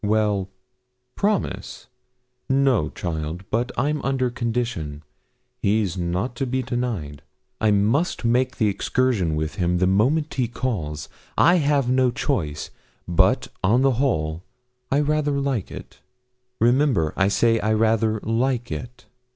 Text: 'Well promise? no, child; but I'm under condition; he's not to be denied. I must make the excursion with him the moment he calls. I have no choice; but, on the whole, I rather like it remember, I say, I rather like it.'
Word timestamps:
'Well 0.03 0.49
promise? 1.15 1.85
no, 2.49 2.89
child; 2.89 3.43
but 3.51 3.71
I'm 3.77 4.01
under 4.01 4.31
condition; 4.31 5.03
he's 5.61 5.95
not 5.95 6.35
to 6.37 6.47
be 6.47 6.63
denied. 6.63 7.21
I 7.59 7.69
must 7.69 8.25
make 8.25 8.55
the 8.57 8.67
excursion 8.67 9.35
with 9.35 9.57
him 9.57 9.77
the 9.77 9.85
moment 9.85 10.33
he 10.33 10.47
calls. 10.47 11.07
I 11.37 11.57
have 11.57 11.87
no 11.87 12.09
choice; 12.09 12.71
but, 13.07 13.49
on 13.63 13.83
the 13.83 13.91
whole, 14.01 14.41
I 14.91 15.01
rather 15.01 15.39
like 15.39 15.69
it 15.69 15.99
remember, 16.59 17.13
I 17.15 17.27
say, 17.27 17.59
I 17.59 17.73
rather 17.73 18.19
like 18.23 18.71
it.' 18.71 19.05